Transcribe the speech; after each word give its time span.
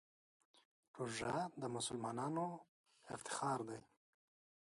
روژه 0.97 1.33
د 1.61 1.63
مسلمانانو 1.75 2.47
افتخار 3.15 3.59
دی. 3.69 3.81